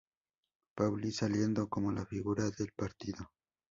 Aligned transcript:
Pauli 0.75 1.11
saliendo 1.11 1.69
como 1.69 1.91
la 1.91 2.07
figura 2.07 2.49
del 2.49 2.71
partido. 2.75 3.29